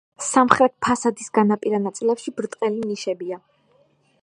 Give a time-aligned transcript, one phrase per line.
[0.27, 3.41] სამხრეთ ფასადის განაპირა ნაწილებში ბრტყელი ნიშებია.